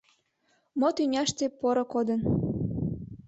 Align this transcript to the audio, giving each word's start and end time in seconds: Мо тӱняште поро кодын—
Мо 0.79 0.87
тӱняште 0.95 1.45
поро 1.59 1.83
кодын— 1.93 2.21